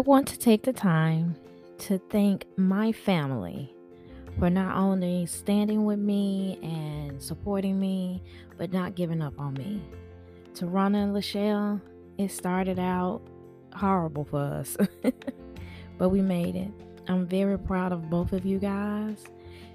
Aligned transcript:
want 0.00 0.28
to 0.28 0.38
take 0.38 0.62
the 0.62 0.72
time 0.72 1.36
to 1.78 1.98
thank 2.10 2.46
my 2.56 2.92
family 2.92 3.74
for 4.38 4.48
not 4.48 4.76
only 4.76 5.26
standing 5.26 5.84
with 5.84 5.98
me 5.98 6.58
and 6.62 7.20
supporting 7.20 7.78
me, 7.78 8.22
but 8.56 8.72
not 8.72 8.94
giving 8.94 9.20
up 9.20 9.38
on 9.38 9.54
me. 9.54 9.82
To 10.54 10.66
Ronna 10.66 11.04
and 11.04 11.14
Lachelle, 11.14 11.80
it 12.18 12.30
started 12.30 12.78
out 12.78 13.22
horrible 13.74 14.24
for 14.24 14.40
us, 14.40 14.76
but 15.98 16.10
we 16.10 16.22
made 16.22 16.56
it. 16.56 16.70
I'm 17.08 17.26
very 17.26 17.58
proud 17.58 17.92
of 17.92 18.08
both 18.08 18.32
of 18.32 18.46
you 18.46 18.58
guys. 18.58 19.24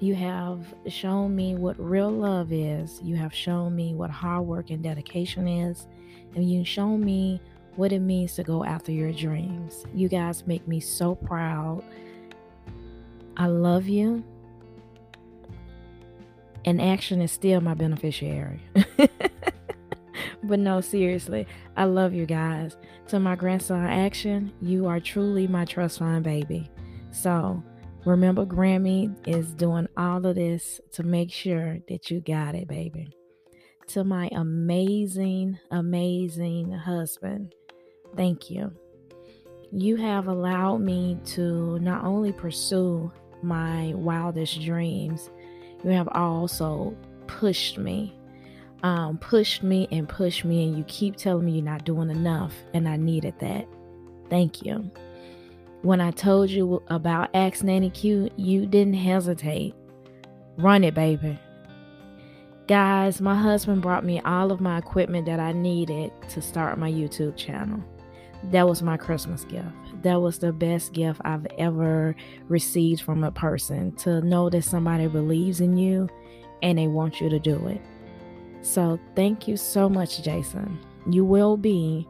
You 0.00 0.14
have 0.14 0.64
shown 0.88 1.36
me 1.36 1.54
what 1.54 1.78
real 1.78 2.10
love 2.10 2.52
is. 2.52 3.00
You 3.02 3.16
have 3.16 3.34
shown 3.34 3.76
me 3.76 3.94
what 3.94 4.10
hard 4.10 4.46
work 4.46 4.70
and 4.70 4.82
dedication 4.82 5.46
is. 5.46 5.86
And 6.34 6.50
you've 6.50 6.68
shown 6.68 7.04
me 7.04 7.40
what 7.76 7.92
it 7.92 8.00
means 8.00 8.34
to 8.34 8.42
go 8.42 8.64
after 8.64 8.92
your 8.92 9.12
dreams. 9.12 9.84
You 9.94 10.08
guys 10.08 10.46
make 10.46 10.66
me 10.66 10.80
so 10.80 11.14
proud. 11.14 11.82
I 13.36 13.46
love 13.46 13.88
you. 13.88 14.24
And 16.64 16.80
action 16.80 17.22
is 17.22 17.32
still 17.32 17.60
my 17.60 17.74
beneficiary. 17.74 18.60
but 20.42 20.58
no, 20.58 20.80
seriously, 20.80 21.46
I 21.76 21.84
love 21.84 22.12
you 22.12 22.26
guys. 22.26 22.76
To 23.08 23.18
my 23.18 23.34
grandson, 23.34 23.86
Action, 23.86 24.52
you 24.60 24.86
are 24.86 25.00
truly 25.00 25.48
my 25.48 25.64
trust 25.64 25.98
fund 25.98 26.22
baby. 26.22 26.70
So 27.10 27.62
remember, 28.04 28.46
Grammy 28.46 29.16
is 29.26 29.52
doing 29.54 29.88
all 29.96 30.24
of 30.24 30.36
this 30.36 30.80
to 30.92 31.02
make 31.02 31.32
sure 31.32 31.78
that 31.88 32.10
you 32.10 32.20
got 32.20 32.54
it, 32.54 32.68
baby. 32.68 33.08
To 33.88 34.04
my 34.04 34.28
amazing, 34.32 35.58
amazing 35.72 36.70
husband, 36.70 37.54
thank 38.16 38.50
you. 38.50 38.72
You 39.72 39.96
have 39.96 40.26
allowed 40.26 40.78
me 40.78 41.18
to 41.26 41.78
not 41.78 42.04
only 42.04 42.32
pursue 42.32 43.12
my 43.42 43.92
wildest 43.94 44.60
dreams, 44.60 45.30
you 45.84 45.90
have 45.90 46.08
also 46.08 46.96
pushed 47.26 47.78
me 47.78 48.14
um, 48.82 49.18
pushed 49.18 49.62
me 49.62 49.88
and 49.90 50.08
pushed 50.08 50.44
me, 50.44 50.64
and 50.64 50.76
you 50.76 50.84
keep 50.84 51.16
telling 51.16 51.44
me 51.44 51.52
you're 51.52 51.64
not 51.64 51.84
doing 51.84 52.10
enough, 52.10 52.54
and 52.72 52.88
I 52.88 52.96
needed 52.96 53.34
that. 53.40 53.66
Thank 54.28 54.64
you. 54.64 54.90
When 55.82 56.00
I 56.00 56.10
told 56.10 56.50
you 56.50 56.82
about 56.88 57.30
Ask 57.34 57.62
Nanny 57.62 57.90
Q, 57.90 58.30
you 58.36 58.66
didn't 58.66 58.94
hesitate. 58.94 59.74
Run 60.56 60.84
it, 60.84 60.94
baby. 60.94 61.38
Guys, 62.68 63.20
my 63.20 63.34
husband 63.34 63.82
brought 63.82 64.04
me 64.04 64.20
all 64.20 64.52
of 64.52 64.60
my 64.60 64.78
equipment 64.78 65.26
that 65.26 65.40
I 65.40 65.52
needed 65.52 66.12
to 66.30 66.40
start 66.40 66.78
my 66.78 66.90
YouTube 66.90 67.36
channel. 67.36 67.82
That 68.44 68.68
was 68.68 68.82
my 68.82 68.96
Christmas 68.96 69.44
gift. 69.44 69.66
That 70.02 70.20
was 70.20 70.38
the 70.38 70.52
best 70.52 70.92
gift 70.92 71.20
I've 71.24 71.46
ever 71.58 72.16
received 72.48 73.02
from 73.02 73.22
a 73.22 73.30
person 73.30 73.92
to 73.96 74.20
know 74.22 74.48
that 74.50 74.62
somebody 74.62 75.06
believes 75.06 75.60
in 75.60 75.76
you 75.76 76.08
and 76.62 76.78
they 76.78 76.86
want 76.86 77.20
you 77.20 77.28
to 77.28 77.38
do 77.38 77.66
it. 77.68 77.80
So 78.62 78.98
thank 79.14 79.46
you 79.46 79.56
so 79.56 79.88
much, 79.88 80.22
Jason. 80.22 80.78
You 81.08 81.24
will 81.24 81.56
be 81.56 82.06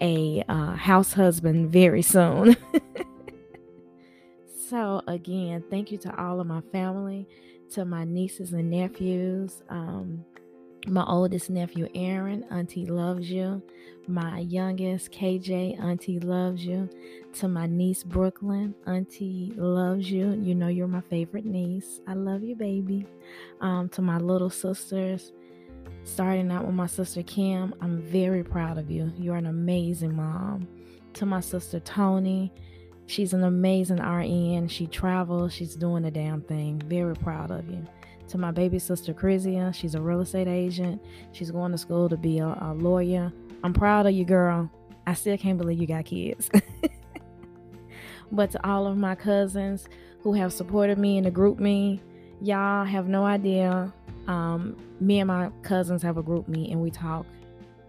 a 0.00 0.42
uh, 0.48 0.74
house 0.74 1.12
husband 1.12 1.70
very 1.70 2.02
soon. 2.02 2.56
so 4.68 5.02
again, 5.06 5.62
thank 5.70 5.90
you 5.90 5.98
to 5.98 6.22
all 6.22 6.40
of 6.40 6.46
my 6.46 6.62
family, 6.72 7.26
to 7.72 7.84
my 7.84 8.04
nieces 8.04 8.52
and 8.52 8.70
nephews. 8.70 9.62
Um, 9.68 10.24
my 10.86 11.04
oldest 11.06 11.50
nephew 11.50 11.88
Aaron, 11.94 12.44
Auntie 12.50 12.86
loves 12.86 13.30
you. 13.30 13.62
My 14.06 14.40
youngest 14.40 15.12
KJ, 15.12 15.78
Auntie 15.80 16.18
loves 16.18 16.64
you. 16.64 16.88
To 17.34 17.48
my 17.48 17.66
niece 17.66 18.02
Brooklyn, 18.02 18.74
Auntie 18.86 19.52
loves 19.56 20.10
you. 20.10 20.32
You 20.32 20.54
know 20.54 20.68
you're 20.68 20.88
my 20.88 21.02
favorite 21.02 21.44
niece. 21.44 22.00
I 22.06 22.14
love 22.14 22.42
you, 22.42 22.56
baby. 22.56 23.06
Um, 23.60 23.88
to 23.90 24.02
my 24.02 24.16
little 24.16 24.50
sisters, 24.50 25.32
starting 26.04 26.50
out 26.50 26.64
with 26.64 26.74
my 26.74 26.86
sister 26.86 27.22
Kim, 27.22 27.74
I'm 27.80 28.00
very 28.02 28.42
proud 28.42 28.78
of 28.78 28.90
you. 28.90 29.12
You're 29.18 29.36
an 29.36 29.46
amazing 29.46 30.16
mom. 30.16 30.66
To 31.14 31.26
my 31.26 31.40
sister 31.40 31.78
Tony, 31.80 32.52
she's 33.06 33.34
an 33.34 33.44
amazing 33.44 34.00
RN. 34.00 34.68
She 34.68 34.86
travels, 34.86 35.52
she's 35.52 35.76
doing 35.76 36.04
the 36.04 36.10
damn 36.10 36.40
thing. 36.40 36.82
Very 36.86 37.14
proud 37.14 37.50
of 37.50 37.68
you. 37.68 37.86
To 38.30 38.38
my 38.38 38.52
baby 38.52 38.78
sister 38.78 39.12
Chrysia, 39.12 39.74
she's 39.74 39.96
a 39.96 40.00
real 40.00 40.20
estate 40.20 40.46
agent. 40.46 41.02
She's 41.32 41.50
going 41.50 41.72
to 41.72 41.78
school 41.78 42.08
to 42.08 42.16
be 42.16 42.38
a, 42.38 42.46
a 42.46 42.74
lawyer. 42.74 43.32
I'm 43.64 43.72
proud 43.72 44.06
of 44.06 44.12
you, 44.12 44.24
girl. 44.24 44.70
I 45.04 45.14
still 45.14 45.36
can't 45.36 45.58
believe 45.58 45.80
you 45.80 45.88
got 45.88 46.04
kids. 46.04 46.48
but 48.32 48.52
to 48.52 48.64
all 48.64 48.86
of 48.86 48.96
my 48.96 49.16
cousins 49.16 49.88
who 50.22 50.32
have 50.34 50.52
supported 50.52 50.96
me 50.96 51.18
in 51.18 51.24
the 51.24 51.30
GroupMe, 51.32 51.98
y'all 52.40 52.84
have 52.84 53.08
no 53.08 53.24
idea 53.24 53.92
um, 54.28 54.76
me 55.00 55.18
and 55.18 55.26
my 55.26 55.50
cousins 55.62 56.00
have 56.02 56.16
a 56.16 56.22
GroupMe 56.22 56.70
and 56.70 56.80
we 56.80 56.92
talk 56.92 57.26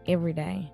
every 0.07 0.33
day. 0.33 0.71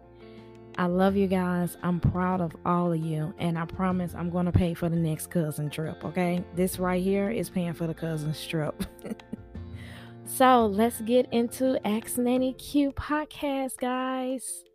I 0.78 0.86
love 0.86 1.18
you 1.18 1.28
guys. 1.28 1.76
I'm 1.84 2.00
proud 2.00 2.40
of 2.40 2.56
all 2.66 2.94
of 2.94 3.00
you. 3.00 3.34
And 3.38 3.60
I 3.60 3.66
promise 3.66 4.16
I'm 4.16 4.30
going 4.30 4.46
to 4.46 4.52
pay 4.54 4.74
for 4.76 4.88
the 4.88 4.96
next 4.96 5.28
cousin 5.28 5.70
trip. 5.70 6.06
Okay. 6.06 6.42
This 6.56 6.80
right 6.80 7.04
here 7.04 7.30
is 7.30 7.50
paying 7.50 7.74
for 7.74 7.86
the 7.86 7.94
cousin's 7.94 8.46
trip. 8.46 8.86
so 10.28 10.68
let's 10.68 11.02
get 11.02 11.28
into 11.32 11.80
Ask 11.88 12.18
Nanny 12.18 12.54
Q 12.54 12.92
podcast, 12.92 13.78
guys. 13.78 14.67